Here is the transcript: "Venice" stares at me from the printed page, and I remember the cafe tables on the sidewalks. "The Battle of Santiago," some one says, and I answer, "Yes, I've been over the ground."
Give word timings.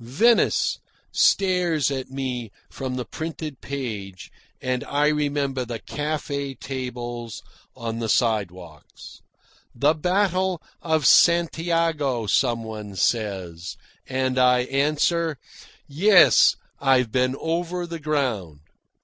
"Venice" 0.00 0.80
stares 1.12 1.88
at 1.88 2.10
me 2.10 2.50
from 2.68 2.96
the 2.96 3.04
printed 3.04 3.60
page, 3.60 4.28
and 4.60 4.82
I 4.82 5.06
remember 5.06 5.64
the 5.64 5.78
cafe 5.78 6.54
tables 6.54 7.44
on 7.76 8.00
the 8.00 8.08
sidewalks. 8.08 9.20
"The 9.72 9.94
Battle 9.94 10.60
of 10.82 11.06
Santiago," 11.06 12.26
some 12.26 12.64
one 12.64 12.96
says, 12.96 13.76
and 14.08 14.36
I 14.36 14.62
answer, 14.62 15.36
"Yes, 15.86 16.56
I've 16.80 17.12
been 17.12 17.36
over 17.38 17.86
the 17.86 18.00
ground." 18.00 18.62